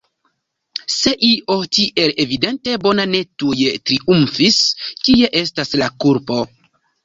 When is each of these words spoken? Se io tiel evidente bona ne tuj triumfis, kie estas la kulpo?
Se 0.93 1.11
io 1.27 1.57
tiel 1.77 2.15
evidente 2.25 2.79
bona 2.87 3.07
ne 3.13 3.23
tuj 3.43 3.69
triumfis, 3.91 4.61
kie 5.07 5.33
estas 5.45 5.79
la 5.85 5.95
kulpo? 6.05 6.45